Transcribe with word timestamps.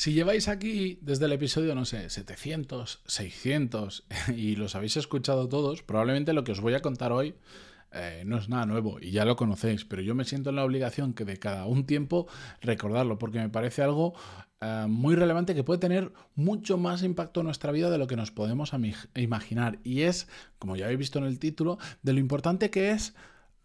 Si 0.00 0.14
lleváis 0.14 0.48
aquí 0.48 0.98
desde 1.02 1.26
el 1.26 1.32
episodio, 1.32 1.74
no 1.74 1.84
sé, 1.84 2.08
700, 2.08 3.02
600 3.04 4.06
y 4.34 4.56
los 4.56 4.74
habéis 4.74 4.96
escuchado 4.96 5.46
todos, 5.46 5.82
probablemente 5.82 6.32
lo 6.32 6.42
que 6.42 6.52
os 6.52 6.62
voy 6.62 6.72
a 6.72 6.80
contar 6.80 7.12
hoy 7.12 7.34
eh, 7.92 8.22
no 8.24 8.38
es 8.38 8.48
nada 8.48 8.64
nuevo 8.64 8.96
y 8.98 9.10
ya 9.10 9.26
lo 9.26 9.36
conocéis, 9.36 9.84
pero 9.84 10.00
yo 10.00 10.14
me 10.14 10.24
siento 10.24 10.48
en 10.48 10.56
la 10.56 10.64
obligación 10.64 11.12
que 11.12 11.26
de 11.26 11.36
cada 11.36 11.66
un 11.66 11.84
tiempo 11.84 12.28
recordarlo 12.62 13.18
porque 13.18 13.40
me 13.40 13.50
parece 13.50 13.82
algo 13.82 14.14
eh, 14.62 14.86
muy 14.88 15.16
relevante 15.16 15.54
que 15.54 15.64
puede 15.64 15.80
tener 15.80 16.14
mucho 16.34 16.78
más 16.78 17.02
impacto 17.02 17.40
en 17.40 17.44
nuestra 17.44 17.70
vida 17.70 17.90
de 17.90 17.98
lo 17.98 18.06
que 18.06 18.16
nos 18.16 18.30
podemos 18.30 18.72
imaginar. 19.16 19.80
Y 19.84 20.00
es, 20.00 20.28
como 20.58 20.76
ya 20.76 20.86
habéis 20.86 21.00
visto 21.00 21.18
en 21.18 21.26
el 21.26 21.38
título, 21.38 21.76
de 22.00 22.14
lo 22.14 22.20
importante 22.20 22.70
que 22.70 22.92
es 22.92 23.14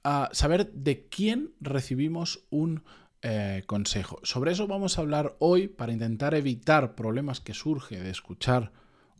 ah, 0.03 0.27
saber 0.33 0.69
de 0.73 1.07
quién 1.07 1.53
recibimos 1.61 2.43
un 2.49 2.83
eh, 3.27 3.63
consejo. 3.65 4.19
Sobre 4.21 4.51
eso 4.51 4.67
vamos 4.67 4.99
a 4.99 5.01
hablar 5.01 5.35
hoy 5.39 5.67
para 5.67 5.91
intentar 5.91 6.35
evitar 6.35 6.93
problemas 6.93 7.41
que 7.41 7.55
surge 7.55 7.99
de 7.99 8.11
escuchar 8.11 8.71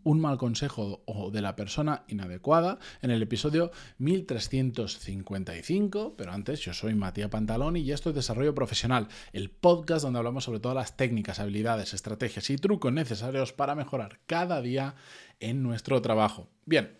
un 0.03 0.19
mal 0.19 0.37
consejo 0.37 1.01
o 1.05 1.31
de 1.31 1.41
la 1.41 1.55
persona 1.55 2.03
inadecuada 2.07 2.77
en 3.01 3.09
el 3.09 3.23
episodio 3.23 3.71
1355, 3.97 6.13
pero 6.15 6.33
antes 6.33 6.59
yo 6.59 6.75
soy 6.75 6.93
Matías 6.93 7.31
Pantaloni 7.31 7.79
y 7.79 7.93
esto 7.93 8.09
es 8.09 8.15
Desarrollo 8.15 8.53
Profesional, 8.53 9.07
el 9.33 9.49
podcast 9.49 10.03
donde 10.03 10.19
hablamos 10.19 10.43
sobre 10.43 10.59
todas 10.59 10.75
las 10.75 10.95
técnicas, 10.95 11.39
habilidades, 11.39 11.95
estrategias 11.95 12.51
y 12.51 12.57
trucos 12.57 12.93
necesarios 12.93 13.53
para 13.53 13.73
mejorar 13.73 14.19
cada 14.27 14.61
día 14.61 14.93
en 15.39 15.63
nuestro 15.63 15.99
trabajo. 16.03 16.47
Bien, 16.67 16.95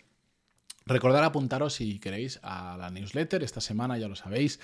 Recordar 0.88 1.24
apuntaros 1.24 1.74
si 1.74 1.98
queréis 1.98 2.38
a 2.44 2.76
la 2.76 2.90
newsletter. 2.90 3.42
Esta 3.42 3.60
semana, 3.60 3.98
ya 3.98 4.06
lo 4.06 4.14
sabéis, 4.14 4.60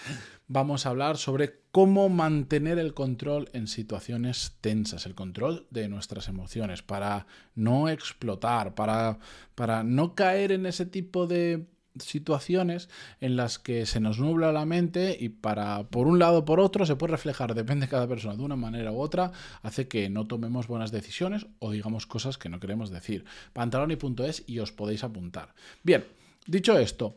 vamos 0.46 0.86
a 0.86 0.90
hablar 0.90 1.16
sobre 1.16 1.58
cómo 1.72 2.08
mantener 2.08 2.78
el 2.78 2.94
control 2.94 3.50
en 3.54 3.66
situaciones 3.66 4.56
tensas, 4.60 5.04
el 5.06 5.16
control 5.16 5.66
de 5.70 5.88
nuestras 5.88 6.28
emociones, 6.28 6.80
para 6.80 7.26
no 7.56 7.88
explotar, 7.88 8.76
para, 8.76 9.18
para 9.56 9.82
no 9.82 10.14
caer 10.14 10.52
en 10.52 10.66
ese 10.66 10.86
tipo 10.86 11.26
de 11.26 11.66
situaciones 11.98 12.88
en 13.20 13.36
las 13.36 13.58
que 13.58 13.86
se 13.86 14.00
nos 14.00 14.18
nubla 14.18 14.52
la 14.52 14.64
mente 14.64 15.16
y 15.18 15.28
para 15.28 15.84
por 15.84 16.06
un 16.06 16.18
lado 16.18 16.38
o 16.38 16.44
por 16.44 16.60
otro 16.60 16.86
se 16.86 16.96
puede 16.96 17.12
reflejar, 17.12 17.54
depende 17.54 17.86
de 17.86 17.90
cada 17.90 18.06
persona, 18.06 18.36
de 18.36 18.42
una 18.42 18.56
manera 18.56 18.92
u 18.92 19.00
otra, 19.00 19.32
hace 19.62 19.88
que 19.88 20.08
no 20.08 20.26
tomemos 20.26 20.66
buenas 20.66 20.92
decisiones 20.92 21.46
o 21.58 21.70
digamos 21.70 22.06
cosas 22.06 22.38
que 22.38 22.48
no 22.48 22.60
queremos 22.60 22.90
decir. 22.90 23.24
Pantaloni.es 23.52 24.44
y 24.46 24.58
os 24.58 24.72
podéis 24.72 25.04
apuntar. 25.04 25.54
Bien, 25.82 26.04
dicho 26.46 26.78
esto, 26.78 27.16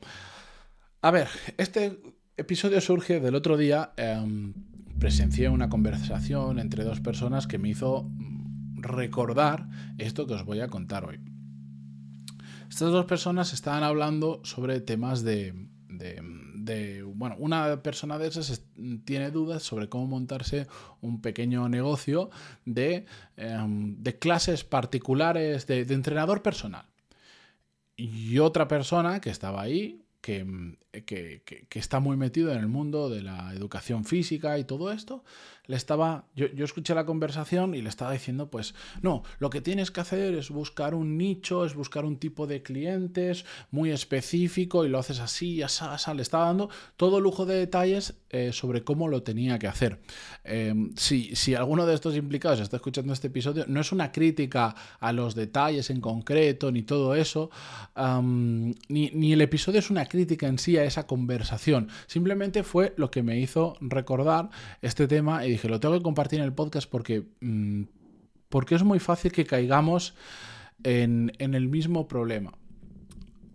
a 1.02 1.12
ver, 1.12 1.28
este 1.58 2.00
episodio 2.38 2.82
surge 2.82 3.20
del 3.20 3.36
otro 3.36 3.58
día, 3.58 3.92
em, 3.98 4.54
presencié 5.00 5.50
una 5.50 5.70
conversación 5.70 6.60
entre 6.60 6.84
dos 6.84 7.00
personas 7.00 7.48
que 7.48 7.58
me 7.58 7.70
hizo 7.70 8.10
recordar 8.76 9.68
esto 9.98 10.28
que 10.28 10.34
os 10.34 10.46
voy 10.46 10.62
a 10.62 10.68
contar 10.68 11.06
hoy. 11.06 11.20
Estas 12.70 12.92
dos 12.92 13.06
personas 13.06 13.54
estaban 13.54 13.84
hablando 13.84 14.42
sobre 14.44 14.82
temas 14.82 15.24
de, 15.24 15.54
bueno, 17.16 17.36
una 17.40 17.82
persona 17.82 18.18
de 18.18 18.28
esas 18.28 18.64
tiene 19.06 19.32
dudas 19.32 19.64
sobre 19.64 19.90
cómo 19.90 20.08
montarse 20.08 20.68
un 21.02 21.22
pequeño 21.22 21.70
negocio 21.70 22.30
de, 22.66 23.06
em, 23.38 24.02
clases 24.20 24.64
particulares 24.64 25.68
de, 25.68 25.86
de, 25.86 25.94
entrenador 25.94 26.42
personal. 26.42 26.86
Y 27.96 28.40
otra 28.40 28.68
persona 28.68 29.22
que 29.22 29.30
estaba 29.30 29.62
ahí, 29.62 30.05
que, 30.26 31.44
que, 31.70 31.80
está 31.80 32.00
muy 32.00 32.18
metido 32.18 32.52
en 32.52 32.58
el 32.58 32.68
mundo 32.68 33.10
de 33.10 33.22
la 33.22 33.54
educación 33.54 34.06
física 34.06 34.58
y 34.58 34.64
todo 34.64 34.92
esto, 34.92 35.24
le 35.68 35.76
estaba, 35.76 36.26
yo, 36.36 36.48
escuché 36.58 36.96
la 36.96 37.06
conversación 37.06 37.76
y 37.76 37.84
le 37.84 37.90
estaba 37.90 38.12
diciendo, 38.12 38.50
pues, 38.50 38.74
no, 39.04 39.22
lo 39.38 39.52
que 39.52 39.62
tienes 39.62 39.92
que 39.92 40.02
hacer 40.02 40.34
es 40.34 40.50
buscar 40.50 40.96
un 40.96 41.16
nicho, 41.16 41.64
es 41.64 41.76
buscar 41.76 42.06
un 42.06 42.18
tipo 42.18 42.48
de 42.48 42.64
clientes 42.64 43.46
muy 43.70 43.92
específico 43.92 44.84
y 44.84 44.90
lo 44.90 44.98
haces 44.98 45.20
así, 45.20 45.58
ya 45.58 45.68
le 46.16 46.22
estaba 46.24 46.46
dando 46.46 46.72
todo 46.98 47.20
lujo 47.20 47.46
de 47.46 47.58
detalles 47.58 48.16
eh, 48.36 48.52
sobre 48.52 48.84
cómo 48.84 49.08
lo 49.08 49.24
tenía 49.24 49.58
que 49.58 49.68
hacer. 49.68 50.02
Em, 50.44 50.94
si, 50.98 51.34
si 51.38 51.56
alguno 51.56 51.86
de 51.86 51.94
estos 51.94 52.18
implicados 52.18 52.60
está 52.60 52.76
escuchando 52.76 53.14
este 53.14 53.28
episodio, 53.28 53.64
no 53.70 53.80
es 53.80 53.94
una 53.94 54.12
crítica 54.12 54.76
a 55.00 55.14
los 55.14 55.36
detalles 55.36 55.90
en 55.90 56.02
concreto, 56.02 56.70
ni 56.70 56.84
todo 56.84 57.16
eso, 57.16 57.50
ni, 57.96 58.76
ni 58.90 59.32
el 59.32 59.40
episodio 59.40 59.80
es 59.80 59.90
una 59.90 60.06
crítica 60.08 60.48
en 60.48 60.60
sí 60.60 60.76
a 60.76 60.84
esa 60.84 61.08
conversación, 61.08 61.88
simplemente 62.08 62.64
fue 62.64 62.94
lo 62.98 63.10
que 63.10 63.24
me 63.24 63.40
hizo 63.40 63.78
recordar 63.80 64.50
este 64.82 65.08
tema 65.08 65.46
y 65.46 65.52
dije, 65.52 65.70
lo 65.70 65.80
tengo 65.80 65.96
que 65.96 66.04
compartir 66.04 66.40
en 66.40 66.46
el 66.46 66.54
podcast 66.54 66.90
porque, 66.90 67.24
mm, 67.40 67.84
porque 68.50 68.76
es 68.76 68.84
muy 68.84 69.00
fácil 69.00 69.32
que 69.32 69.46
caigamos 69.46 70.14
en, 70.84 71.32
en 71.40 71.54
el 71.54 71.70
mismo 71.70 72.10
problema. 72.10 72.52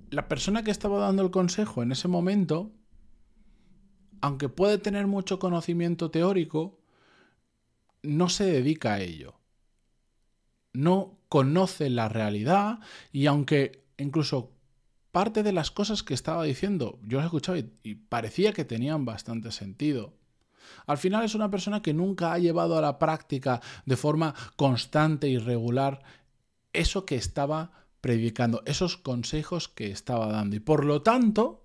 La 0.08 0.26
persona 0.26 0.64
que 0.64 0.70
estaba 0.70 1.00
dando 1.00 1.22
el 1.22 1.30
consejo 1.30 1.82
en 1.82 1.92
ese 1.92 2.08
momento, 2.08 2.72
aunque 4.20 4.48
puede 4.48 4.78
tener 4.78 5.06
mucho 5.06 5.38
conocimiento 5.38 6.10
teórico, 6.10 6.78
no 8.02 8.28
se 8.28 8.44
dedica 8.44 8.94
a 8.94 9.00
ello. 9.00 9.34
No 10.72 11.18
conoce 11.28 11.90
la 11.90 12.08
realidad 12.08 12.80
y 13.12 13.26
aunque 13.26 13.84
incluso 13.98 14.52
parte 15.12 15.42
de 15.42 15.52
las 15.52 15.70
cosas 15.70 16.02
que 16.02 16.14
estaba 16.14 16.44
diciendo 16.44 17.00
yo 17.02 17.18
las 17.18 17.26
escuchaba 17.26 17.58
y, 17.58 17.72
y 17.82 17.94
parecía 17.96 18.52
que 18.52 18.64
tenían 18.64 19.04
bastante 19.04 19.50
sentido, 19.52 20.14
al 20.86 20.98
final 20.98 21.24
es 21.24 21.34
una 21.34 21.50
persona 21.50 21.82
que 21.82 21.94
nunca 21.94 22.32
ha 22.32 22.38
llevado 22.38 22.78
a 22.78 22.80
la 22.80 22.98
práctica 22.98 23.60
de 23.86 23.96
forma 23.96 24.34
constante 24.56 25.28
y 25.28 25.38
regular 25.38 26.02
eso 26.72 27.04
que 27.04 27.16
estaba 27.16 27.72
predicando, 28.00 28.62
esos 28.66 28.96
consejos 28.96 29.68
que 29.68 29.90
estaba 29.90 30.28
dando. 30.28 30.56
Y 30.56 30.60
por 30.60 30.84
lo 30.84 31.02
tanto, 31.02 31.62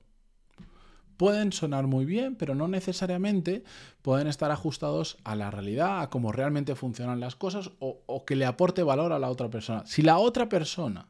pueden 1.17 1.51
sonar 1.51 1.87
muy 1.87 2.05
bien, 2.05 2.35
pero 2.35 2.55
no 2.55 2.67
necesariamente 2.67 3.63
pueden 4.01 4.27
estar 4.27 4.51
ajustados 4.51 5.17
a 5.23 5.35
la 5.35 5.51
realidad, 5.51 6.01
a 6.01 6.09
cómo 6.09 6.31
realmente 6.31 6.75
funcionan 6.75 7.19
las 7.19 7.35
cosas 7.35 7.71
o, 7.79 8.25
que 8.25 8.35
le 8.35 8.45
aporte 8.45 8.83
valor 8.83 9.13
a 9.13 9.19
la 9.19 9.29
otra 9.29 9.49
persona. 9.49 9.85
Si 9.85 10.01
la 10.01 10.17
otra 10.17 10.49
persona 10.49 11.07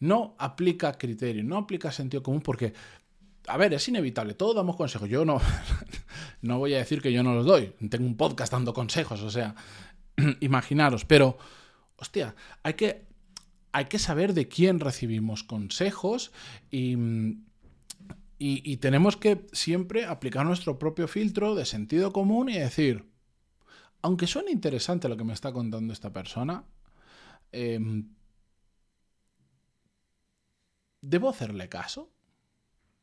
no 0.00 0.34
aplica 0.38 0.92
criterio, 0.92 1.44
no 1.44 1.56
aplica 1.58 1.92
sentido 1.92 2.22
común, 2.22 2.40
porque 2.40 2.72
a 3.48 3.56
ver, 3.56 3.74
es 3.74 3.88
inevitable, 3.88 4.34
todos 4.34 4.54
damos 4.54 4.76
consejos. 4.76 5.08
Yo 5.08 5.24
no, 5.24 5.40
no 6.42 6.58
voy 6.58 6.74
a 6.74 6.78
decir 6.78 7.02
que 7.02 7.12
yo 7.12 7.22
no 7.22 7.34
los 7.34 7.44
doy. 7.44 7.74
Tengo 7.90 8.06
un 8.06 8.16
podcast 8.16 8.52
dando 8.52 8.72
consejos, 8.72 9.20
o 9.22 9.30
sea, 9.30 9.56
imaginaros. 10.40 11.04
Pero, 11.04 11.38
hostia, 11.96 12.36
hay 12.62 12.74
que, 12.74 13.04
hay 13.72 13.86
que 13.86 13.98
saber 13.98 14.32
de 14.32 14.46
quién 14.46 14.78
recibimos 14.78 15.42
consejos 15.42 16.30
y, 16.70 16.96
y, 18.44 18.76
tenemos 18.78 19.16
que 19.16 19.46
siempre 19.52 20.04
aplicar 20.04 20.44
nuestro 20.44 20.78
propio 20.78 21.06
filtro 21.06 21.54
de 21.54 21.64
sentido 21.64 22.12
común 22.12 22.48
y 22.48 22.58
decir, 22.58 23.08
aunque 24.00 24.26
suene 24.26 24.50
interesante 24.50 25.08
lo 25.08 25.16
que 25.16 25.24
me 25.24 25.32
está 25.32 25.52
contando 25.52 25.92
esta 25.92 26.12
persona, 26.12 26.64
em, 27.52 28.08
¿debo 31.00 31.28
hacerle 31.28 31.68
caso? 31.68 32.10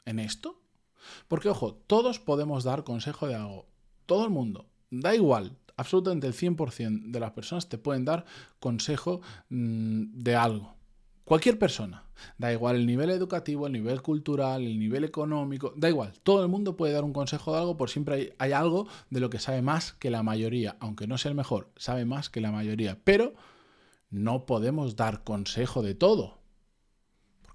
en 0.09 0.19
esto? 0.19 0.61
Porque, 1.27 1.49
ojo, 1.49 1.75
todos 1.75 2.19
podemos 2.19 2.63
dar 2.63 2.83
consejo 2.83 3.27
de 3.27 3.35
algo. 3.35 3.67
Todo 4.05 4.25
el 4.25 4.31
mundo. 4.31 4.69
Da 4.89 5.15
igual. 5.15 5.57
Absolutamente 5.77 6.27
el 6.27 6.33
100% 6.33 7.11
de 7.11 7.19
las 7.19 7.31
personas 7.31 7.69
te 7.69 7.77
pueden 7.77 8.03
dar 8.03 8.25
consejo 8.59 9.21
mm, 9.49 10.21
de 10.21 10.35
algo. 10.35 10.75
Cualquier 11.29 11.59
persona. 11.59 12.05
Da 12.39 12.51
igual 12.51 12.75
el 12.77 12.87
nivel 12.87 13.11
educativo, 13.11 13.67
el 13.67 13.73
nivel 13.73 14.01
cultural, 14.01 14.65
el 14.65 14.79
nivel 14.79 15.03
económico. 15.03 15.75
Da 15.77 15.87
igual. 15.87 16.13
Todo 16.23 16.41
el 16.41 16.49
mundo 16.49 16.75
puede 16.75 16.93
dar 16.93 17.03
un 17.03 17.13
consejo 17.13 17.51
de 17.51 17.59
algo 17.59 17.77
por 17.77 17.91
siempre 17.91 18.33
hay, 18.39 18.51
algo 18.51 18.87
de 19.11 19.19
lo 19.19 19.29
que 19.29 19.37
sabe 19.37 19.61
más 19.61 19.93
que 19.93 20.09
la 20.09 20.23
mayoría. 20.23 20.75
Aunque 20.79 21.05
no 21.05 21.19
sea 21.19 21.29
el 21.29 21.35
mejor, 21.35 21.69
sabe 21.77 22.03
más 22.03 22.31
que 22.31 22.41
la 22.41 22.51
mayoría. 22.51 22.97
Pero 23.03 23.35
no 24.09 24.47
podemos 24.47 24.95
dar 24.95 25.23
consejo 25.23 25.83
de 25.83 25.93
todo 25.93 26.39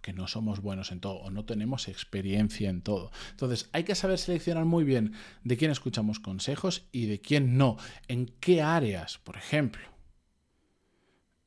que 0.03 0.13
no 0.13 0.29
somos 0.29 0.61
buenos 0.61 0.93
en 0.93 1.01
todo 1.01 1.15
o 1.15 1.31
no 1.31 1.45
tenemos 1.45 1.89
experiencia 1.89 2.71
en 2.71 2.81
todo. 2.81 3.11
Entonces 3.31 3.71
hay 3.73 3.83
que 3.83 3.97
saber 3.97 4.19
seleccionar 4.19 4.67
muy 4.67 4.85
bien 4.85 5.15
de 5.43 5.57
quién 5.57 5.73
escuchamos 5.73 6.21
consejos 6.21 6.87
y 6.93 7.07
de 7.07 7.21
quién 7.21 7.59
no. 7.59 7.77
En 8.07 8.27
qué 8.39 8.63
áreas, 8.63 9.19
por 9.19 9.37
ejemplo. 9.37 9.94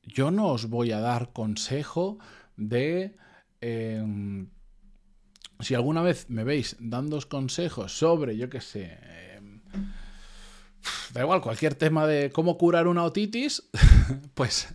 Yo 0.08 0.32
no 0.32 0.48
os 0.48 0.70
voy 0.70 0.92
a 0.92 1.00
dar 1.00 1.34
consejo 1.34 2.18
de... 2.56 3.16
Em, 3.60 4.50
si 5.60 5.74
alguna 5.76 6.02
vez 6.02 6.30
me 6.30 6.44
veis 6.44 6.78
dando 6.80 7.20
consejos 7.28 7.92
sobre, 7.98 8.38
yo 8.38 8.50
qué 8.50 8.62
sé, 8.62 8.98
em, 9.36 9.62
da 11.14 11.22
igual, 11.22 11.42
cualquier 11.42 11.76
tema 11.76 12.08
de 12.08 12.32
cómo 12.32 12.58
curar 12.58 12.88
una 12.88 13.04
otitis, 13.04 13.70
pues 14.34 14.74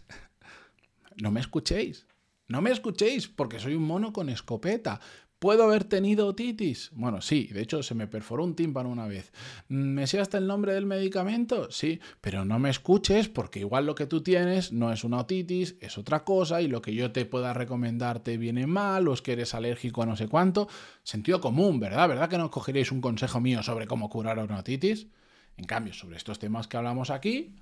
no 1.17 1.31
me 1.31 1.41
escuchéis. 1.41 2.07
No 2.49 2.61
me 2.61 2.71
escuchéis 2.71 3.29
porque 3.29 3.59
soy 3.59 3.75
un 3.75 3.85
mono 3.85 4.13
con 4.13 4.29
escopeta. 4.29 5.01
¿Puedo 5.43 5.65
haber 5.65 5.83
tenido 5.83 6.29
otitis? 6.29 6.93
Bueno, 6.95 7.21
sí, 7.21 7.49
de 7.49 7.63
hecho 7.63 7.83
se 7.83 7.97
me 7.97 8.07
perforó 8.07 8.45
un 8.45 8.55
tímpano 8.55 8.89
una 8.89 9.09
vez. 9.09 9.33
¿Me 9.67 10.07
sé 10.07 10.21
hasta 10.21 10.39
el 10.39 10.47
nombre 10.47 10.73
del 10.73 10.87
medicamento? 10.87 11.69
Sí, 11.69 11.99
pero 12.21 12.45
no 12.45 12.61
me 12.61 12.71
escuches 12.71 13.29
porque 13.29 13.59
igual 13.59 13.85
lo 13.85 13.97
que 13.97 14.07
tú 14.07 14.23
tienes 14.23 14.71
no 14.71 14.93
es 14.93 15.03
una 15.03 15.19
otitis, 15.19 15.75
es 15.81 15.99
otra 15.99 16.23
cosa 16.23 16.63
y 16.63 16.69
lo 16.69 16.81
que 16.81 16.95
yo 16.95 17.11
te 17.11 17.27
pueda 17.27 17.55
recomendar 17.55 18.21
te 18.21 18.39
viene 18.39 18.69
mal 18.69 19.09
o 19.09 19.15
es 19.15 19.21
que 19.21 19.33
eres 19.33 19.53
alérgico 19.53 20.05
a 20.05 20.07
no 20.07 20.17
sé 20.17 20.29
cuánto. 20.29 20.69
Sentido 21.03 21.41
común, 21.41 21.81
¿verdad? 21.81 22.09
¿Verdad 22.09 22.29
que 22.29 22.39
no 22.39 22.49
cogeréis 22.49 22.93
un 22.93 23.01
consejo 23.01 23.41
mío 23.41 23.65
sobre 23.65 23.89
cómo 23.89 24.09
curar 24.11 24.39
una 24.39 24.61
otitis? 24.61 25.09
En 25.57 25.65
cambio, 25.65 25.93
sobre 25.93 26.19
estos 26.19 26.39
temas 26.39 26.69
que 26.69 26.77
hablamos 26.77 27.11
aquí, 27.11 27.57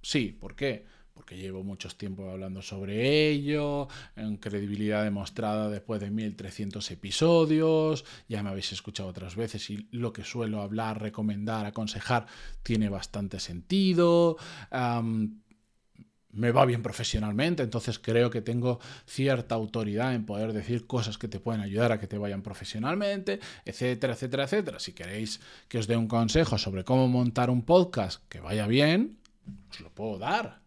sí, 0.00 0.28
¿por 0.28 0.54
qué? 0.54 0.86
Porque 1.14 1.36
llevo 1.36 1.62
mucho 1.62 1.88
tiempo 1.90 2.28
hablando 2.30 2.62
sobre 2.62 3.28
ello, 3.28 3.88
en 4.16 4.36
credibilidad 4.36 5.04
demostrada 5.04 5.68
después 5.68 6.00
de 6.00 6.10
1300 6.10 6.90
episodios, 6.90 8.04
ya 8.28 8.42
me 8.42 8.50
habéis 8.50 8.72
escuchado 8.72 9.08
otras 9.08 9.36
veces 9.36 9.68
y 9.70 9.88
lo 9.90 10.12
que 10.12 10.24
suelo 10.24 10.60
hablar, 10.60 11.00
recomendar, 11.00 11.66
aconsejar 11.66 12.26
tiene 12.62 12.88
bastante 12.88 13.40
sentido. 13.40 14.36
me 16.32 16.52
va 16.52 16.64
bien 16.64 16.82
profesionalmente, 16.82 17.64
entonces 17.64 17.98
creo 17.98 18.30
que 18.30 18.40
tengo 18.40 18.78
cierta 19.04 19.56
autoridad 19.56 20.14
en 20.14 20.24
poder 20.24 20.52
decir 20.52 20.86
cosas 20.86 21.18
que 21.18 21.26
te 21.26 21.40
pueden 21.40 21.60
ayudar 21.60 21.90
a 21.90 21.98
que 21.98 22.06
te 22.06 22.18
vayan 22.18 22.42
profesionalmente, 22.42 23.40
etcétera, 23.64 24.12
etcétera, 24.12 24.44
etcétera. 24.44 24.78
Si 24.78 24.92
queréis 24.92 25.40
que 25.68 25.78
os 25.78 25.88
dé 25.88 25.96
un 25.96 26.06
consejo 26.06 26.56
sobre 26.56 26.84
cómo 26.84 27.08
montar 27.08 27.50
un 27.50 27.62
podcast 27.62 28.22
que 28.28 28.40
vaya 28.40 28.68
bien, 28.68 29.18
os 29.70 29.80
lo 29.80 29.90
puedo 29.90 30.18
dar 30.18 30.59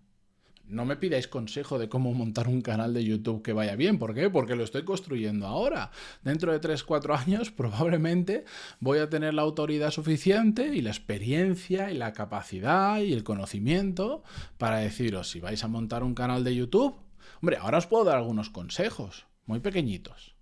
no 0.74 0.86
me 0.86 0.96
pidáis 0.96 1.28
consejo 1.28 1.78
de 1.80 1.88
cómo 1.88 2.14
montar 2.14 2.48
un 2.48 2.62
canal 2.62 2.94
de 2.94 3.04
YouTube 3.04 3.44
que 3.44 3.54
vaya 3.54 3.76
bien. 3.76 4.00
¿Por 4.00 4.14
qué? 4.14 4.30
Porque 4.30 4.56
lo 4.56 4.64
estoy 4.64 4.84
construyendo 4.84 5.48
ahora. 5.48 5.92
Dentro 6.24 6.52
de 6.52 6.60
3-4 6.60 7.18
años 7.26 7.52
probablemente 7.52 8.44
voy 8.80 9.00
a 9.00 9.10
tener 9.10 9.34
la 9.34 9.44
autoridad 9.44 9.92
suficiente 9.92 10.68
y 10.76 10.82
la 10.82 10.90
experiencia 10.90 11.92
y 11.92 11.98
la 11.98 12.14
capacidad 12.14 13.00
y 13.00 13.14
el 13.14 13.24
conocimiento 13.24 14.24
para 14.58 14.78
deciros 14.78 15.30
si 15.30 15.40
vais 15.40 15.64
a 15.64 15.68
montar 15.68 16.04
un 16.04 16.16
canal 16.16 16.44
de 16.44 16.56
YouTube. 16.56 16.96
Hombre, 17.42 17.58
ahora 17.58 17.78
os 17.78 17.88
puedo 17.88 18.06
dar 18.06 18.18
algunos 18.18 18.50
consejos, 18.50 19.28
muy 19.46 19.60
pequeñitos. 19.60 20.36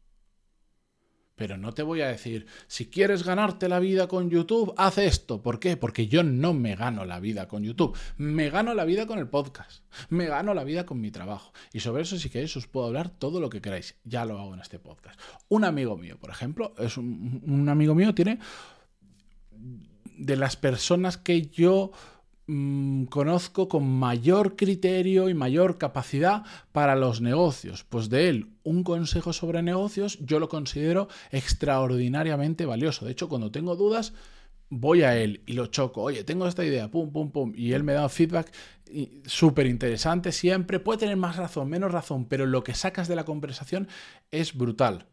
Pero 1.41 1.57
no 1.57 1.73
te 1.73 1.81
voy 1.81 2.01
a 2.01 2.07
decir, 2.07 2.45
si 2.67 2.85
quieres 2.85 3.23
ganarte 3.23 3.67
la 3.67 3.79
vida 3.79 4.07
con 4.07 4.29
YouTube, 4.29 4.75
haz 4.77 4.99
esto. 4.99 5.41
¿Por 5.41 5.59
qué? 5.59 5.75
Porque 5.75 6.05
yo 6.05 6.21
no 6.21 6.53
me 6.53 6.75
gano 6.75 7.03
la 7.03 7.19
vida 7.19 7.47
con 7.47 7.63
YouTube. 7.63 7.97
Me 8.15 8.51
gano 8.51 8.75
la 8.75 8.85
vida 8.85 9.07
con 9.07 9.17
el 9.17 9.27
podcast. 9.27 9.83
Me 10.09 10.27
gano 10.27 10.53
la 10.53 10.63
vida 10.63 10.85
con 10.85 11.01
mi 11.01 11.09
trabajo. 11.09 11.51
Y 11.73 11.79
sobre 11.79 12.03
eso, 12.03 12.19
si 12.19 12.29
queréis, 12.29 12.55
os 12.57 12.67
puedo 12.67 12.85
hablar 12.85 13.09
todo 13.09 13.39
lo 13.39 13.49
que 13.49 13.59
queráis. 13.59 13.95
Ya 14.03 14.23
lo 14.23 14.38
hago 14.38 14.53
en 14.53 14.59
este 14.59 14.77
podcast. 14.77 15.19
Un 15.49 15.63
amigo 15.63 15.97
mío, 15.97 16.19
por 16.19 16.29
ejemplo, 16.29 16.75
es 16.77 16.95
un, 16.97 17.41
un 17.44 17.69
amigo 17.69 17.95
mío, 17.95 18.13
tiene 18.13 18.37
de 20.15 20.35
las 20.35 20.57
personas 20.57 21.17
que 21.17 21.47
yo 21.47 21.91
Mm, 22.53 23.06
conozco 23.06 23.69
con 23.69 23.88
mayor 23.88 24.57
criterio 24.57 25.30
y 25.30 25.33
mayor 25.33 25.77
capacidad 25.77 26.44
para 26.74 26.98
los 26.98 27.21
negocios. 27.21 27.86
Pues 27.86 28.09
de 28.09 28.27
él, 28.27 28.50
un 28.63 28.83
consejo 28.83 29.31
sobre 29.31 29.62
negocios 29.63 30.19
yo 30.19 30.38
lo 30.38 30.50
considero 30.50 31.07
extraordinariamente 31.31 32.65
valioso. 32.65 33.06
De 33.06 33.13
hecho, 33.13 33.30
cuando 33.30 33.51
tengo 33.51 33.77
dudas, 33.77 34.12
voy 34.68 35.03
a 35.03 35.15
él 35.15 35.44
y 35.45 35.53
lo 35.53 35.68
choco. 35.68 36.01
Oye, 36.01 36.25
tengo 36.25 36.45
esta 36.45 36.65
idea, 36.65 36.92
pum, 36.92 37.13
pum, 37.13 37.31
pum. 37.31 37.53
Y 37.56 37.71
él 37.71 37.86
me 37.86 37.94
da 37.94 38.09
feedback 38.09 38.51
súper 39.25 39.65
interesante 39.68 40.33
siempre. 40.33 40.81
Puede 40.81 41.00
tener 41.00 41.15
más 41.15 41.38
razón, 41.38 41.69
menos 41.69 41.94
razón, 41.94 42.25
pero 42.25 42.45
lo 42.45 42.65
que 42.65 42.74
sacas 42.74 43.07
de 43.07 43.15
la 43.15 43.24
conversación 43.24 43.88
es 44.30 44.57
brutal. 44.57 45.06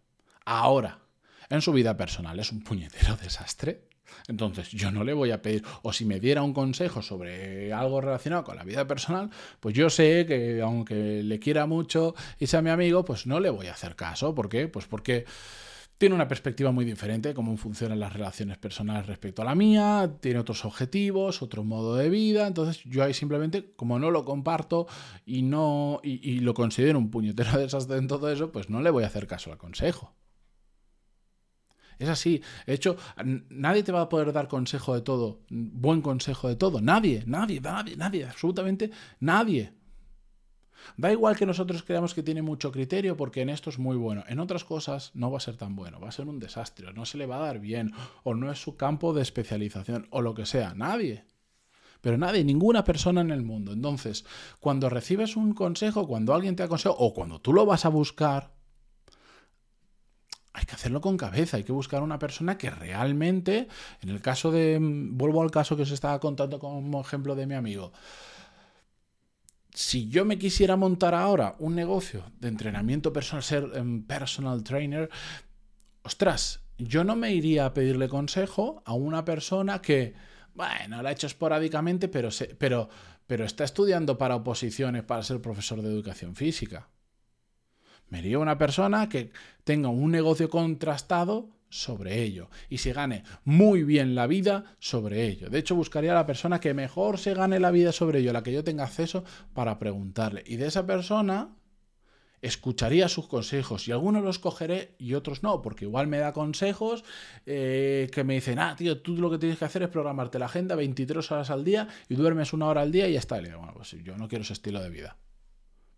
Ahora, 0.44 1.02
en 1.50 1.62
su 1.62 1.73
vida 1.73 1.96
personal 1.96 2.41
es 2.41 2.50
un 2.50 2.64
puñetero 2.64 3.17
desastre. 3.17 3.87
Entonces, 4.26 4.70
yo 4.70 4.90
no 4.90 5.05
le 5.05 5.12
voy 5.12 5.31
a 5.31 5.43
pedir, 5.43 5.62
o 5.82 5.93
si 5.93 6.05
me 6.05 6.20
diera 6.20 6.43
un 6.43 6.52
consejo 6.52 7.02
sobre 7.02 7.72
algo 7.72 8.00
relacionado 8.00 8.44
con 8.44 8.56
la 8.56 8.64
vida 8.64 8.87
personal, 8.87 9.31
pues 9.60 9.75
yo 9.75 9.90
sé 9.90 10.26
que 10.26 10.60
aunque 10.62 11.22
le 11.22 11.38
quiera 11.38 11.66
mucho 11.66 12.14
y 12.38 12.46
sea 12.46 12.62
mi 12.62 12.70
amigo, 12.70 13.05
pues 13.05 13.26
no 13.26 13.40
le 13.40 13.50
voy 13.50 13.66
a 13.66 13.72
hacer 13.72 13.96
caso. 13.96 14.34
¿Por 14.34 14.49
qué? 14.49 14.69
Pues 14.69 14.87
porque 14.87 15.25
tiene 15.99 16.14
una 16.14 16.28
perspectiva 16.28 16.70
muy 16.70 16.84
diferente 16.84 17.31
de 17.31 17.34
cómo 17.34 17.56
funcionan 17.56 17.99
las 17.99 18.12
relaciones 18.12 18.56
personales 18.56 19.06
respecto 19.06 19.43
a 19.43 19.44
la 19.44 19.56
mía, 19.56 20.12
tiene 20.20 20.38
otros 20.38 20.64
objetivos, 20.64 21.43
otro 21.43 21.64
modo 21.64 21.96
de 21.96 22.08
vida, 22.08 22.46
entonces 22.46 22.82
yo 22.84 23.02
ahí 23.02 23.12
simplemente, 23.12 23.72
como 23.75 23.99
no 23.99 24.12
lo 24.12 24.25
comparto 24.25 24.87
y 25.26 25.43
no 25.43 26.00
y, 26.05 26.38
lo 26.38 26.55
considero 26.55 26.99
un 26.99 27.10
puñetero 27.10 27.50
desastre 27.58 27.99
en 27.99 28.06
todo 28.06 28.31
eso, 28.31 28.52
pues 28.52 28.70
no 28.70 28.81
le 28.81 28.90
voy 28.90 29.02
a 29.02 29.08
hacer 29.08 29.26
caso 29.26 29.50
al 29.50 29.58
consejo. 29.58 30.14
Es 31.98 32.08
así. 32.08 32.42
De 32.66 32.74
hecho, 32.74 32.96
nadie 33.50 33.82
te 33.82 33.92
va 33.92 34.02
a 34.02 34.08
poder 34.08 34.32
dar 34.32 34.48
consejo 34.48 34.94
de 34.94 35.00
todo, 35.00 35.40
buen 35.50 36.00
consejo 36.00 36.48
de 36.48 36.56
todo. 36.56 36.80
Nadie, 36.80 37.24
nadie, 37.26 37.60
nadie, 37.60 37.96
nadie, 37.96 38.24
absolutamente 38.24 38.90
nadie. 39.20 39.72
Da 40.96 41.12
igual 41.12 41.36
que 41.36 41.46
nosotros 41.46 41.82
creamos 41.82 42.14
que 42.14 42.22
tiene 42.22 42.40
mucho 42.40 42.70
criterio 42.70 43.16
porque 43.16 43.42
en 43.42 43.50
esto 43.50 43.70
es 43.70 43.78
muy 43.78 43.96
bueno. 43.96 44.24
En 44.28 44.38
otras 44.38 44.64
cosas 44.64 45.10
no 45.14 45.30
va 45.30 45.38
a 45.38 45.40
ser 45.40 45.56
tan 45.56 45.74
bueno, 45.74 46.00
va 46.00 46.08
a 46.08 46.12
ser 46.12 46.28
un 46.28 46.38
desastre, 46.38 46.92
no 46.92 47.04
se 47.04 47.18
le 47.18 47.26
va 47.26 47.36
a 47.36 47.46
dar 47.46 47.58
bien, 47.58 47.92
o 48.22 48.34
no 48.34 48.50
es 48.50 48.62
su 48.62 48.76
campo 48.76 49.12
de 49.12 49.22
especialización, 49.22 50.06
o 50.10 50.22
lo 50.22 50.34
que 50.34 50.46
sea. 50.46 50.74
Nadie. 50.74 51.24
Pero 52.00 52.16
nadie, 52.16 52.44
ninguna 52.44 52.84
persona 52.84 53.20
en 53.20 53.32
el 53.32 53.42
mundo. 53.42 53.72
Entonces, 53.72 54.24
cuando 54.60 54.88
recibes 54.88 55.36
un 55.36 55.52
consejo, 55.52 56.06
cuando 56.06 56.32
alguien 56.32 56.54
te 56.54 56.62
aconseja, 56.62 56.94
o 56.96 57.12
cuando 57.12 57.40
tú 57.40 57.52
lo 57.52 57.66
vas 57.66 57.84
a 57.84 57.88
buscar, 57.88 58.57
hay 60.58 60.66
que 60.66 60.75
hacerlo 60.75 61.00
con 61.00 61.16
cabeza, 61.16 61.56
hay 61.56 61.64
que 61.64 61.72
buscar 61.72 62.02
una 62.02 62.19
persona 62.19 62.58
que 62.58 62.70
realmente, 62.70 63.69
en 64.02 64.08
el 64.08 64.20
caso 64.20 64.50
de, 64.50 64.78
vuelvo 64.81 65.43
al 65.43 65.50
caso 65.50 65.76
que 65.76 65.82
os 65.82 65.90
estaba 65.90 66.19
contando 66.19 66.58
como 66.58 67.00
ejemplo 67.00 67.34
de 67.34 67.46
mi 67.46 67.55
amigo, 67.55 67.93
si 69.72 70.08
yo 70.08 70.25
me 70.25 70.38
quisiera 70.38 70.76
montar 70.76 71.14
ahora 71.14 71.55
un 71.60 71.76
negocio 71.76 72.25
de 72.40 72.49
entrenamiento 72.49 73.12
personal, 73.12 73.43
ser 73.44 73.70
em, 73.75 74.02
personal 74.02 74.64
trainer, 74.64 75.08
ostras, 76.02 76.60
yo 76.78 77.05
no 77.05 77.14
me 77.14 77.32
iría 77.32 77.66
a 77.66 77.75
pedirle 77.75 78.08
consejo 78.08 78.82
a 78.84 78.94
una 78.94 79.25
persona 79.25 79.81
que, 79.81 80.14
bueno, 80.55 81.00
lo 81.00 81.08
ha 81.08 81.12
hecho 81.12 81.28
esporádicamente, 81.28 82.08
pero, 82.08 82.31
pero, 82.58 82.88
pero 83.28 83.44
está 83.44 83.62
estudiando 83.62 84.19
para 84.19 84.34
oposiciones 84.34 85.05
para 85.05 85.22
ser 85.22 85.40
profesor 85.40 85.82
de 85.82 85.88
educación 85.88 86.34
física. 86.34 86.88
Me 88.10 88.37
una 88.37 88.58
persona 88.58 89.08
que 89.08 89.31
tenga 89.64 89.88
un 89.88 90.10
negocio 90.10 90.49
contrastado 90.49 91.50
sobre 91.70 92.22
ello 92.22 92.49
y 92.69 92.78
se 92.78 92.93
gane 92.93 93.25
muy 93.44 93.84
bien 93.84 94.14
la 94.14 94.26
vida 94.26 94.76
sobre 94.78 95.26
ello. 95.26 95.50
De 95.50 95.58
hecho, 95.58 95.75
buscaría 95.75 96.12
a 96.12 96.14
la 96.14 96.26
persona 96.26 96.60
que 96.60 96.75
mejor 96.75 97.19
se 97.19 97.34
gane 97.34 97.60
la 97.60 97.70
vida 97.70 97.93
sobre 97.93 98.20
ello, 98.20 98.31
a 98.31 98.34
la 98.34 98.43
que 98.43 98.52
yo 98.52 98.64
tenga 98.64 98.84
acceso 98.84 99.25
para 99.52 99.78
preguntarle. 99.78 100.43
Y 100.46 100.56
de 100.56 100.66
esa 100.66 100.87
persona 100.87 101.55
escucharía 102.41 103.08
sus 103.08 103.27
consejos 103.27 103.88
y 103.88 103.93
algunos 103.93 104.22
los 104.22 104.38
cogeré 104.38 104.94
y 104.98 105.15
otros 105.15 105.43
no, 105.43 105.60
porque 105.60 105.84
igual 105.84 106.06
me 106.06 106.19
da 106.19 106.32
consejos 106.32 107.05
eh, 107.46 108.08
que 108.12 108.24
me 108.24 108.34
dicen, 108.34 108.58
ah, 108.58 108.77
tío, 108.77 109.00
tú 109.00 109.17
lo 109.17 109.31
que 109.31 109.38
tienes 109.38 109.58
que 109.58 109.65
hacer 109.65 109.82
es 109.82 109.88
programarte 109.88 110.38
la 110.38 110.46
agenda 110.46 110.77
23 110.77 111.31
horas 111.32 111.50
al 111.50 111.65
día 111.65 111.88
y 112.08 112.15
duermes 112.15 112.53
una 112.53 112.67
hora 112.67 112.82
al 112.82 112.93
día 112.93 113.08
y 113.08 113.15
ya 113.15 113.19
está. 113.19 113.41
Y 113.41 113.44
digo, 113.44 113.58
bueno, 113.58 113.74
pues 113.74 113.91
yo 114.03 114.17
no 114.17 114.29
quiero 114.29 114.43
ese 114.43 114.53
estilo 114.53 114.81
de 114.81 114.91
vida. 114.91 115.17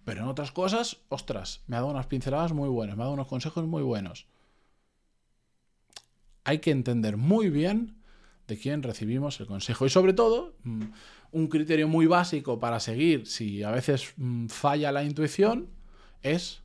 Pero 0.04 0.23
en 0.23 0.28
otras 0.28 0.52
cosas, 0.52 0.99
ostras, 1.09 1.62
me 1.66 1.76
ha 1.76 1.80
dado 1.80 1.92
unas 1.92 2.07
pinceladas 2.07 2.52
muy 2.52 2.69
buenas, 2.69 2.97
me 2.97 3.02
ha 3.02 3.04
dado 3.04 3.14
unos 3.14 3.28
consejos 3.28 3.66
muy 3.66 3.83
buenos. 3.83 4.26
Hay 6.45 6.59
que 6.59 6.71
entender 6.71 7.16
muy 7.16 7.50
bien 7.50 8.00
de 8.49 8.59
quién 8.59 8.83
recibimos 8.83 9.38
el 9.40 9.47
consejo. 9.47 9.87
Y 9.87 9.90
sobre 9.90 10.12
todo, 10.12 10.57
mm, 10.64 10.85
un 11.33 11.49
criterio 11.49 11.87
muy 11.87 12.07
básico 12.07 12.59
para 12.59 12.80
seguir 12.80 13.26
si 13.26 13.62
a 13.62 13.71
veces 13.71 14.12
mm, 14.16 14.47
falla 14.49 14.90
la 14.90 15.04
intuición 15.04 15.69
es 16.23 16.62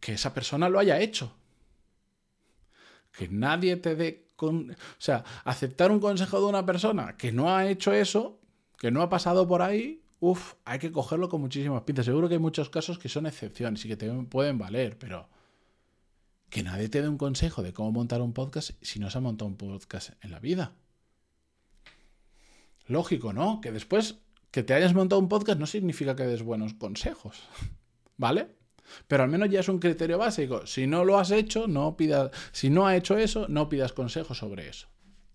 que 0.00 0.14
esa 0.14 0.34
persona 0.34 0.68
lo 0.68 0.78
haya 0.78 1.00
hecho. 1.00 1.34
Que 3.16 3.28
nadie 3.28 3.76
te 3.76 3.94
dé... 3.94 4.26
Con... 4.36 4.72
O 4.72 4.74
sea, 4.98 5.24
aceptar 5.44 5.90
un 5.90 6.00
consejo 6.00 6.40
de 6.40 6.46
una 6.46 6.66
persona 6.66 7.16
que 7.16 7.32
no 7.32 7.54
ha 7.54 7.68
hecho 7.68 7.92
eso, 7.92 8.38
que 8.78 8.90
no 8.90 9.00
ha 9.00 9.08
pasado 9.08 9.46
por 9.48 9.62
ahí, 9.62 10.02
Uf, 10.20 10.54
hay 10.64 10.78
que 10.78 10.90
cogerlo 10.90 11.28
con 11.28 11.40
muchísimas 11.40 11.82
pinzas. 11.82 12.06
Seguro 12.06 12.28
que 12.28 12.34
hay 12.34 12.40
muchos 12.40 12.70
casos 12.70 12.98
que 12.98 13.08
son 13.08 13.26
excepciones 13.26 13.84
y 13.84 13.88
que 13.88 13.96
te 13.96 14.10
pueden 14.24 14.58
valer, 14.58 14.98
pero 14.98 15.28
que 16.48 16.62
nadie 16.62 16.88
te 16.88 17.02
dé 17.02 17.08
un 17.08 17.18
consejo 17.18 17.62
de 17.62 17.72
cómo 17.72 17.92
montar 17.92 18.22
un 18.22 18.32
podcast 18.32 18.70
si 18.80 18.98
no 18.98 19.10
se 19.10 19.18
ha 19.18 19.20
montado 19.20 19.48
un 19.48 19.56
podcast 19.56 20.12
en 20.22 20.30
la 20.30 20.40
vida. 20.40 20.72
Lógico, 22.86 23.32
¿no? 23.32 23.60
Que 23.60 23.72
después 23.72 24.16
que 24.50 24.62
te 24.62 24.72
hayas 24.74 24.94
montado 24.94 25.20
un 25.20 25.28
podcast 25.28 25.58
no 25.58 25.66
significa 25.66 26.16
que 26.16 26.24
des 26.24 26.42
buenos 26.42 26.74
consejos, 26.74 27.42
¿vale? 28.16 28.56
Pero 29.08 29.24
al 29.24 29.28
menos 29.28 29.50
ya 29.50 29.60
es 29.60 29.68
un 29.68 29.80
criterio 29.80 30.16
básico. 30.16 30.66
Si 30.66 30.86
no 30.86 31.04
lo 31.04 31.18
has 31.18 31.30
hecho, 31.30 31.66
no 31.66 31.96
pidas, 31.96 32.30
si 32.52 32.70
no 32.70 32.86
ha 32.86 32.96
hecho 32.96 33.18
eso, 33.18 33.46
no 33.48 33.68
pidas 33.68 33.92
consejos 33.92 34.38
sobre 34.38 34.68
eso. 34.68 34.88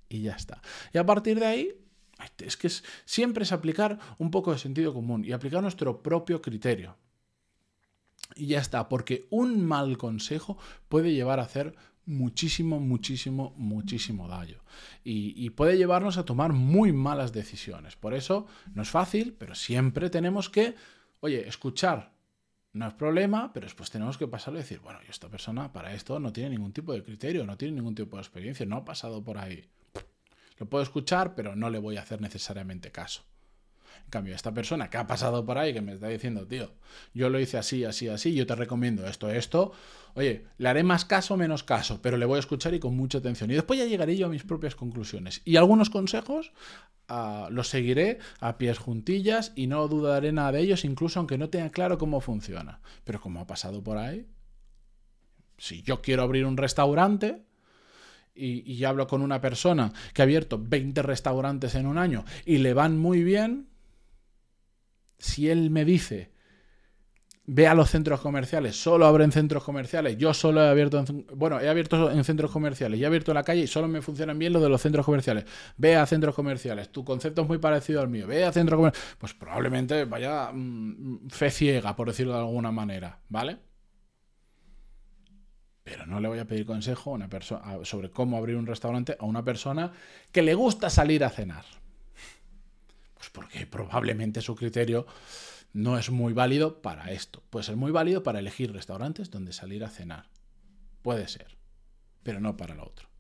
Y 0.08 0.22
ya 0.22 0.36
está. 0.36 0.62
Y 0.94 0.98
a 0.98 1.06
partir 1.06 1.40
de 1.40 1.46
ahí, 1.46 1.76
es 2.40 2.58
que 2.58 2.70
siempre 3.06 3.44
es 3.44 3.52
aplicar 3.52 4.00
un 4.18 4.32
poco 4.32 4.52
de 4.52 4.58
sentido 4.58 4.94
común 4.94 5.26
y 5.26 5.32
aplicar 5.32 5.62
nuestro 5.62 6.02
propio 6.02 6.42
criterio. 6.42 6.98
Y 8.36 8.48
ya 8.48 8.60
está, 8.60 8.88
porque 8.88 9.28
un 9.30 9.66
mal 9.66 9.98
consejo 9.98 10.58
puede 10.88 11.14
llevar 11.14 11.40
a 11.40 11.44
hacer 11.44 11.76
muchísimo, 12.06 12.80
muchísimo, 12.80 13.54
muchísimo 13.58 14.28
daño. 14.28 14.60
Y, 15.04 15.50
puede 15.52 15.78
llevarnos 15.78 16.18
a 16.18 16.26
tomar 16.26 16.54
muy 16.54 16.92
malas 16.92 17.34
decisiones. 17.34 17.96
Por 17.96 18.14
eso 18.14 18.48
no 18.74 18.82
es 18.82 18.90
fácil, 18.90 19.34
pero 19.38 19.56
siempre 19.56 20.10
tenemos 20.10 20.50
que, 20.50 20.76
oye, 21.20 21.48
escuchar. 21.48 22.12
No 22.74 22.88
es 22.88 22.94
problema, 22.94 23.52
pero 23.54 23.66
después 23.66 23.92
tenemos 23.92 24.18
que 24.18 24.30
pasarlo 24.30 24.60
y 24.60 24.64
decir, 24.64 24.80
bueno, 24.80 25.00
esta 25.10 25.28
persona 25.28 25.74
para 25.74 25.94
esto 25.94 26.22
no 26.22 26.32
tiene 26.32 26.52
ningún 26.52 26.72
tipo 26.72 26.94
de 26.94 27.04
criterio, 27.04 27.46
no 27.46 27.58
tiene 27.58 27.76
ningún 27.76 27.96
tipo 27.96 28.16
de 28.16 28.22
experiencia, 28.22 28.66
no 28.66 28.78
ha 28.78 28.86
pasado 28.86 29.22
por 29.22 29.38
ahí. 29.38 29.68
Lo 30.62 30.70
puedo 30.70 30.84
escuchar, 30.84 31.34
pero 31.34 31.56
no 31.56 31.72
le 31.72 31.80
voy 31.80 31.98
a 31.98 32.04
hacer 32.04 32.22
necesariamente 32.22 32.92
caso. 32.92 33.24
En 34.06 34.12
cambio, 34.12 34.36
esta 34.36 34.54
persona 34.54 34.92
que 34.92 34.98
ha 34.98 35.08
pasado 35.08 35.44
por 35.44 35.58
ahí, 35.58 35.74
que 35.74 35.82
me 35.82 35.94
está 35.94 36.08
diciendo, 36.08 36.46
tío, 36.46 36.72
yo 37.16 37.32
lo 37.32 37.40
hice 37.40 37.58
así, 37.58 37.84
así, 37.84 38.10
así, 38.10 38.36
yo 38.36 38.46
te 38.46 38.54
recomiendo 38.54 39.08
esto, 39.08 39.32
esto, 39.32 39.72
oye, 40.14 40.46
le 40.60 40.70
haré 40.70 40.84
más 40.84 41.04
caso 41.04 41.34
o 41.34 41.38
menos 41.38 41.64
caso, 41.64 42.00
pero 42.04 42.16
le 42.16 42.28
voy 42.28 42.36
a 42.36 42.42
escuchar 42.42 42.76
y 42.76 42.80
con 42.80 42.96
mucha 42.96 43.18
atención. 43.18 43.50
Y 43.50 43.56
después 43.56 43.80
ya 43.80 43.88
llegaré 43.88 44.16
yo 44.16 44.28
a 44.28 44.30
mis 44.30 44.44
propias 44.44 44.76
conclusiones. 44.76 45.42
Y 45.46 45.56
algunos 45.56 45.90
consejos 45.90 46.52
ah, 47.08 47.48
los 47.50 47.68
seguiré 47.68 48.20
a 48.40 48.60
pies 48.60 48.78
juntillas 48.78 49.54
y 49.56 49.66
no 49.66 49.88
dudaré 49.88 50.32
nada 50.32 50.52
de 50.52 50.60
ellos, 50.60 50.86
incluso 50.86 51.18
aunque 51.18 51.40
no 51.40 51.50
tenga 51.50 51.72
claro 51.72 51.98
cómo 51.98 52.22
funciona. 52.22 52.82
Pero 53.04 53.20
como 53.20 53.40
ha 53.40 53.48
pasado 53.48 53.84
por 53.84 53.98
ahí, 53.98 54.28
si 55.58 55.82
yo 55.82 56.04
quiero 56.04 56.22
abrir 56.22 56.46
un 56.46 56.58
restaurante, 56.58 57.48
y, 58.34 58.84
hablo 58.84 59.08
con 59.08 59.22
una 59.22 59.42
persona 59.42 59.92
que 60.14 60.22
ha 60.22 60.24
abierto 60.24 60.60
20 60.62 61.02
restaurantes 61.02 61.76
en 61.76 61.86
un 61.86 61.98
año 61.98 62.26
y 62.46 62.58
le 62.58 62.74
van 62.74 62.98
muy 62.98 63.24
bien, 63.24 63.68
si 65.18 65.50
él 65.50 65.70
me 65.70 65.86
dice, 65.86 66.32
ve 67.46 67.68
a 67.68 67.76
los 67.76 67.90
centros 67.90 68.22
comerciales, 68.22 68.82
solo 68.82 69.06
abren 69.06 69.32
centros 69.32 69.64
comerciales, 69.64 70.18
yo 70.18 70.34
solo 70.34 70.64
he 70.64 70.70
abierto, 70.70 71.00
en, 71.00 71.26
bueno, 71.36 71.60
he 71.60 71.70
abierto 71.70 72.10
en 72.10 72.24
centros 72.24 72.52
comerciales 72.52 73.00
y 73.00 73.04
he 73.04 73.06
abierto 73.06 73.32
en 73.32 73.36
la 73.36 73.44
calle 73.44 73.62
y 73.62 73.68
solo 73.68 73.88
me 73.88 74.02
funcionan 74.02 74.40
bien 74.40 74.54
los 74.54 74.62
de 74.62 74.70
los 74.70 74.82
centros 74.82 75.06
comerciales, 75.06 75.46
ve 75.78 75.96
a 75.96 76.06
centros 76.06 76.34
comerciales, 76.34 76.90
tu 76.92 77.04
concepto 77.04 77.42
es 77.42 77.48
muy 77.48 77.58
parecido 77.58 78.02
al 78.02 78.08
mío, 78.08 78.28
ve 78.28 78.46
a 78.46 78.52
centros 78.52 78.78
comerciales, 78.78 79.16
pues 79.18 79.34
probablemente 79.34 80.06
vaya 80.06 80.52
mm, 80.54 81.30
fe 81.30 81.52
ciega, 81.52 81.96
por 81.96 82.08
decirlo 82.08 82.34
de 82.34 82.40
alguna 82.40 82.72
manera, 82.72 83.20
¿vale? 83.30 83.71
Pero 85.84 86.06
no 86.06 86.20
le 86.20 86.28
voy 86.28 86.40
a 86.40 86.46
pedir 86.46 86.66
consejo 86.66 87.12
a 87.12 87.14
una 87.14 87.30
sobre 87.84 88.12
cómo 88.12 88.38
abrir 88.38 88.56
un 88.56 88.68
restaurante 88.68 89.18
a 89.20 89.26
una 89.26 89.44
persona 89.44 89.92
que 90.32 90.42
le 90.42 90.54
gusta 90.54 90.90
salir 90.90 91.24
a 91.24 91.30
cenar. 91.30 91.66
Pues 93.16 93.30
porque 93.30 93.66
probablemente 93.66 94.42
su 94.42 94.56
criterio 94.56 95.06
no 95.74 95.98
es 95.98 96.10
muy 96.10 96.34
válido 96.34 96.82
para 96.82 97.12
esto. 97.12 97.44
Puede 97.50 97.66
ser 97.66 97.78
muy 97.78 97.92
válido 97.92 98.24
para 98.24 98.40
elegir 98.40 98.74
restaurantes 98.74 99.32
donde 99.32 99.54
salir 99.54 99.84
a 99.84 99.90
cenar. 99.90 100.26
Puede 101.02 101.28
ser, 101.28 101.58
pero 102.24 102.40
no 102.40 102.58
para 102.58 102.76
lo 102.76 102.84
otro. 102.84 103.11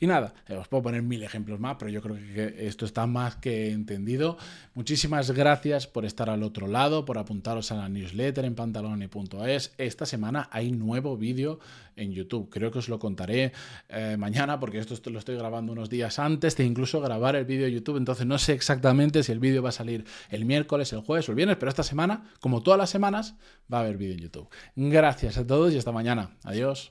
Y 0.00 0.06
nada, 0.06 0.34
os 0.56 0.68
puedo 0.68 0.82
poner 0.84 1.02
mil 1.02 1.22
ejemplos 1.22 1.60
más, 1.60 1.76
pero 1.78 1.90
yo 1.90 2.00
creo 2.02 2.16
que 2.16 2.66
esto 2.66 2.84
está 2.84 3.06
más 3.06 3.36
que 3.36 3.70
entendido. 3.70 4.36
Muchísimas 4.74 5.30
gracias 5.30 5.86
por 5.86 6.04
estar 6.04 6.30
al 6.30 6.42
otro 6.42 6.66
lado, 6.66 7.04
por 7.04 7.18
apuntaros 7.18 7.72
a 7.72 7.76
la 7.76 7.88
newsletter 7.88 8.44
en 8.44 8.54
pantaloni.es. 8.54 9.74
Esta 9.78 10.06
semana 10.06 10.48
hay 10.52 10.70
nuevo 10.70 11.16
vídeo 11.16 11.58
en 11.96 12.12
YouTube. 12.12 12.48
Creo 12.48 12.70
que 12.70 12.78
os 12.78 12.88
lo 12.88 12.98
contaré 12.98 13.52
eh, 13.88 14.16
mañana, 14.18 14.58
porque 14.58 14.78
esto 14.78 15.10
lo 15.10 15.18
estoy 15.18 15.36
grabando 15.36 15.72
unos 15.72 15.90
días 15.90 16.18
antes 16.18 16.56
de 16.56 16.64
incluso 16.64 17.00
grabar 17.00 17.36
el 17.36 17.44
vídeo 17.44 17.64
de 17.64 17.72
YouTube. 17.72 17.96
Entonces 17.96 18.26
no 18.26 18.38
sé 18.38 18.52
exactamente 18.52 19.22
si 19.22 19.32
el 19.32 19.40
vídeo 19.40 19.62
va 19.62 19.70
a 19.70 19.72
salir 19.72 20.04
el 20.30 20.44
miércoles, 20.44 20.92
el 20.92 21.00
jueves 21.00 21.28
o 21.28 21.32
el 21.32 21.36
viernes, 21.36 21.56
pero 21.58 21.70
esta 21.70 21.82
semana, 21.82 22.24
como 22.40 22.62
todas 22.62 22.78
las 22.78 22.90
semanas, 22.90 23.34
va 23.72 23.78
a 23.78 23.80
haber 23.82 23.96
vídeo 23.96 24.14
en 24.14 24.20
YouTube. 24.20 24.48
Gracias 24.76 25.38
a 25.38 25.46
todos 25.46 25.72
y 25.72 25.78
hasta 25.78 25.92
mañana. 25.92 26.30
Adiós. 26.44 26.86